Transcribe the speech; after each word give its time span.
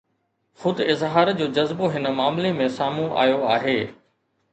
خود 0.53 0.81
اظهار 0.81 1.33
جو 1.39 1.47
جذبو 1.55 1.87
هن 1.89 2.07
معاملي 2.15 2.51
۾ 2.61 2.67
سامهون 2.77 3.13
آيو 3.25 3.39
آهي 3.55 3.77